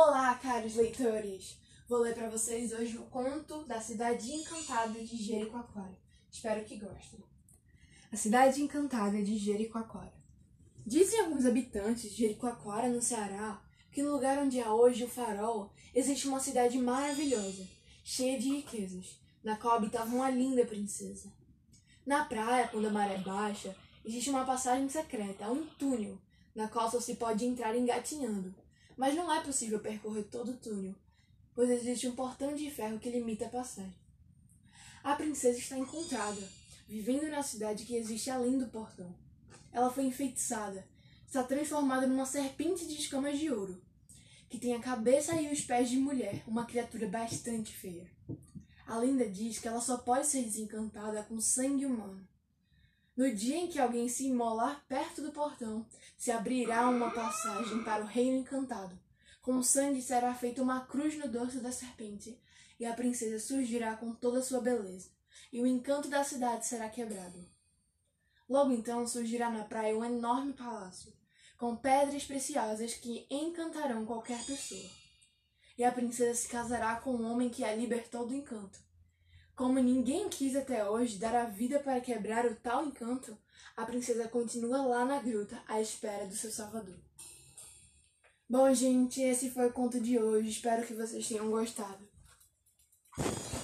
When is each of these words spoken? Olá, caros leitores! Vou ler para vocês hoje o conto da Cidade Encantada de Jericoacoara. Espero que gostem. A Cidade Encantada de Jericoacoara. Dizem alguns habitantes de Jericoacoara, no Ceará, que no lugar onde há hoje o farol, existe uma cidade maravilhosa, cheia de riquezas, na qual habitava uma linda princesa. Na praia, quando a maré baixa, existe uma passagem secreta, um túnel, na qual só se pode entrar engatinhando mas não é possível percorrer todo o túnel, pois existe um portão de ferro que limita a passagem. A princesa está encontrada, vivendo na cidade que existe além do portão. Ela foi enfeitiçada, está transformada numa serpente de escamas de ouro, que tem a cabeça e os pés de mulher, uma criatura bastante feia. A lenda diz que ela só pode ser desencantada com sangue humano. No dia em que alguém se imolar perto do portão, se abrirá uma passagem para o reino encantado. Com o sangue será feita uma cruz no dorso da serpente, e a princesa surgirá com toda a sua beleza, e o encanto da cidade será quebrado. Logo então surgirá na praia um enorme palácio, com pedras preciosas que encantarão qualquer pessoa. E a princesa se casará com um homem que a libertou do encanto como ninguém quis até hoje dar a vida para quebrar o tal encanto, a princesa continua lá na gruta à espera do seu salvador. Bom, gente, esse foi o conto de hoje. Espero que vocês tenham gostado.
Olá, 0.00 0.32
caros 0.36 0.76
leitores! 0.76 1.58
Vou 1.88 1.98
ler 1.98 2.14
para 2.14 2.30
vocês 2.30 2.72
hoje 2.72 2.96
o 2.96 3.06
conto 3.06 3.64
da 3.64 3.80
Cidade 3.80 4.30
Encantada 4.30 4.92
de 4.92 5.16
Jericoacoara. 5.16 5.98
Espero 6.30 6.64
que 6.64 6.76
gostem. 6.76 7.18
A 8.12 8.16
Cidade 8.16 8.62
Encantada 8.62 9.20
de 9.20 9.36
Jericoacoara. 9.36 10.14
Dizem 10.86 11.18
alguns 11.18 11.44
habitantes 11.44 12.12
de 12.12 12.16
Jericoacoara, 12.16 12.88
no 12.88 13.02
Ceará, 13.02 13.60
que 13.90 14.00
no 14.00 14.12
lugar 14.12 14.38
onde 14.38 14.60
há 14.60 14.72
hoje 14.72 15.02
o 15.02 15.08
farol, 15.08 15.72
existe 15.92 16.28
uma 16.28 16.38
cidade 16.38 16.78
maravilhosa, 16.78 17.66
cheia 18.04 18.38
de 18.38 18.50
riquezas, 18.50 19.18
na 19.42 19.56
qual 19.56 19.78
habitava 19.78 20.14
uma 20.14 20.30
linda 20.30 20.64
princesa. 20.64 21.32
Na 22.06 22.24
praia, 22.24 22.68
quando 22.68 22.86
a 22.86 22.90
maré 22.90 23.18
baixa, 23.18 23.74
existe 24.04 24.30
uma 24.30 24.44
passagem 24.44 24.88
secreta, 24.88 25.50
um 25.50 25.66
túnel, 25.76 26.20
na 26.54 26.68
qual 26.68 26.88
só 26.88 27.00
se 27.00 27.16
pode 27.16 27.44
entrar 27.44 27.76
engatinhando 27.76 28.54
mas 28.98 29.14
não 29.14 29.32
é 29.32 29.40
possível 29.40 29.78
percorrer 29.78 30.24
todo 30.24 30.50
o 30.50 30.56
túnel, 30.56 30.94
pois 31.54 31.70
existe 31.70 32.08
um 32.08 32.16
portão 32.16 32.52
de 32.52 32.68
ferro 32.68 32.98
que 32.98 33.08
limita 33.08 33.46
a 33.46 33.48
passagem. 33.48 33.94
A 35.04 35.14
princesa 35.14 35.56
está 35.56 35.78
encontrada, 35.78 36.42
vivendo 36.88 37.30
na 37.30 37.40
cidade 37.42 37.84
que 37.84 37.94
existe 37.94 38.28
além 38.28 38.58
do 38.58 38.66
portão. 38.66 39.14
Ela 39.72 39.88
foi 39.88 40.04
enfeitiçada, 40.04 40.84
está 41.24 41.44
transformada 41.44 42.08
numa 42.08 42.26
serpente 42.26 42.88
de 42.88 42.94
escamas 42.94 43.38
de 43.38 43.48
ouro, 43.52 43.80
que 44.48 44.58
tem 44.58 44.74
a 44.74 44.80
cabeça 44.80 45.40
e 45.40 45.52
os 45.52 45.60
pés 45.60 45.88
de 45.88 45.96
mulher, 45.96 46.42
uma 46.44 46.66
criatura 46.66 47.06
bastante 47.06 47.72
feia. 47.72 48.10
A 48.84 48.98
lenda 48.98 49.28
diz 49.28 49.60
que 49.60 49.68
ela 49.68 49.80
só 49.80 49.98
pode 49.98 50.26
ser 50.26 50.42
desencantada 50.42 51.22
com 51.22 51.40
sangue 51.40 51.86
humano. 51.86 52.26
No 53.18 53.34
dia 53.34 53.56
em 53.56 53.66
que 53.66 53.80
alguém 53.80 54.08
se 54.08 54.28
imolar 54.28 54.84
perto 54.86 55.20
do 55.20 55.32
portão, 55.32 55.84
se 56.16 56.30
abrirá 56.30 56.88
uma 56.88 57.10
passagem 57.10 57.82
para 57.82 58.04
o 58.04 58.06
reino 58.06 58.36
encantado. 58.36 58.96
Com 59.42 59.56
o 59.56 59.64
sangue 59.64 60.00
será 60.00 60.32
feita 60.32 60.62
uma 60.62 60.86
cruz 60.86 61.18
no 61.18 61.26
dorso 61.26 61.60
da 61.60 61.72
serpente, 61.72 62.40
e 62.78 62.86
a 62.86 62.94
princesa 62.94 63.40
surgirá 63.40 63.96
com 63.96 64.14
toda 64.14 64.38
a 64.38 64.42
sua 64.42 64.60
beleza, 64.60 65.10
e 65.52 65.60
o 65.60 65.66
encanto 65.66 66.06
da 66.06 66.22
cidade 66.22 66.64
será 66.64 66.88
quebrado. 66.88 67.44
Logo 68.48 68.70
então 68.70 69.04
surgirá 69.04 69.50
na 69.50 69.64
praia 69.64 69.98
um 69.98 70.04
enorme 70.04 70.52
palácio, 70.52 71.12
com 71.56 71.74
pedras 71.74 72.22
preciosas 72.22 72.94
que 72.94 73.26
encantarão 73.28 74.06
qualquer 74.06 74.46
pessoa. 74.46 74.90
E 75.76 75.82
a 75.82 75.90
princesa 75.90 76.34
se 76.34 76.46
casará 76.46 76.94
com 77.00 77.16
um 77.16 77.28
homem 77.28 77.50
que 77.50 77.64
a 77.64 77.74
libertou 77.74 78.28
do 78.28 78.34
encanto 78.36 78.78
como 79.58 79.80
ninguém 79.80 80.28
quis 80.28 80.54
até 80.54 80.88
hoje 80.88 81.18
dar 81.18 81.34
a 81.34 81.46
vida 81.46 81.80
para 81.80 82.00
quebrar 82.00 82.46
o 82.46 82.54
tal 82.54 82.86
encanto, 82.86 83.36
a 83.76 83.84
princesa 83.84 84.28
continua 84.28 84.82
lá 84.82 85.04
na 85.04 85.18
gruta 85.18 85.60
à 85.66 85.80
espera 85.80 86.28
do 86.28 86.36
seu 86.36 86.52
salvador. 86.52 86.94
Bom, 88.48 88.72
gente, 88.72 89.20
esse 89.20 89.50
foi 89.50 89.66
o 89.66 89.72
conto 89.72 90.00
de 90.00 90.16
hoje. 90.16 90.50
Espero 90.50 90.86
que 90.86 90.94
vocês 90.94 91.26
tenham 91.26 91.50
gostado. 91.50 92.08